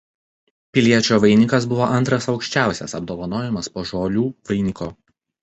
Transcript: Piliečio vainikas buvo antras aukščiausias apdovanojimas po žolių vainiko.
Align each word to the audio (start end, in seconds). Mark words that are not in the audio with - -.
Piliečio 0.77 1.19
vainikas 1.25 1.67
buvo 1.73 1.89
antras 1.97 2.25
aukščiausias 2.33 2.97
apdovanojimas 3.01 3.71
po 3.77 3.87
žolių 3.93 4.27
vainiko. 4.53 4.91